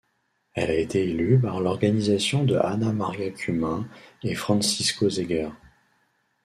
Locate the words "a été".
0.71-1.03